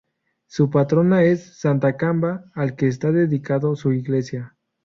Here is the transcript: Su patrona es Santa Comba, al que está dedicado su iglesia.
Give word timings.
Su 0.47 0.71
patrona 0.71 1.21
es 1.25 1.59
Santa 1.59 1.95
Comba, 1.95 2.45
al 2.55 2.75
que 2.75 2.87
está 2.87 3.11
dedicado 3.11 3.75
su 3.75 3.93
iglesia. 3.93 4.57